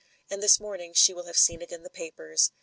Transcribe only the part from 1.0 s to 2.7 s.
will have seen it in the papers.